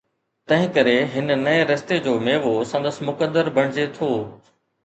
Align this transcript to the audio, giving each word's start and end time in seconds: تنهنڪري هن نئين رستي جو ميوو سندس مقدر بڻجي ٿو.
تنهنڪري 0.51 0.95
هن 1.15 1.29
نئين 1.43 1.61
رستي 1.71 1.97
جو 2.07 2.13
ميوو 2.29 2.53
سندس 2.73 2.97
مقدر 3.11 3.45
بڻجي 3.59 3.85
ٿو. 3.99 4.09